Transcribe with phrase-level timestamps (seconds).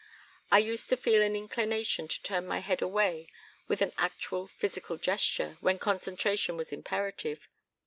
[0.51, 3.27] I used to feel an inclination to turn my head away
[3.67, 7.47] with an actual physical gesture when concentration was imperative.